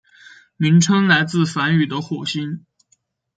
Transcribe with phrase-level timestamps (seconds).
[0.57, 2.65] 名称来自于梵语的火星。